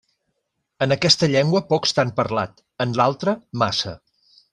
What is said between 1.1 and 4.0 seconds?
llengua pocs t'han parlat, en l'altra, massa.